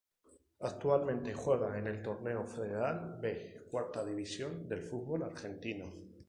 Actualmente 0.61 1.35
juega 1.35 1.77
en 1.77 1.85
el 1.85 2.01
Torneo 2.01 2.47
Federal 2.47 3.19
B, 3.21 3.65
cuarta 3.69 4.03
división 4.03 4.67
del 4.67 4.81
fútbol 4.81 5.21
argentino. 5.21 5.93